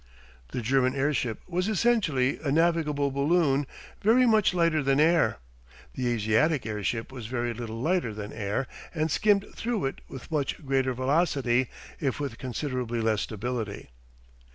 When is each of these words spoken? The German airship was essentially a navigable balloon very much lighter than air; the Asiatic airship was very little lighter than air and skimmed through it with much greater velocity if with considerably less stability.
The 0.47 0.61
German 0.63 0.95
airship 0.95 1.41
was 1.47 1.67
essentially 1.67 2.39
a 2.39 2.51
navigable 2.51 3.11
balloon 3.11 3.67
very 4.01 4.25
much 4.25 4.51
lighter 4.51 4.81
than 4.81 4.99
air; 4.99 5.37
the 5.93 6.07
Asiatic 6.07 6.65
airship 6.65 7.11
was 7.11 7.27
very 7.27 7.53
little 7.53 7.79
lighter 7.79 8.11
than 8.11 8.33
air 8.33 8.65
and 8.95 9.11
skimmed 9.11 9.45
through 9.53 9.85
it 9.85 10.01
with 10.07 10.31
much 10.31 10.65
greater 10.65 10.95
velocity 10.95 11.69
if 11.99 12.19
with 12.19 12.39
considerably 12.39 12.99
less 12.99 13.21
stability. 13.21 13.91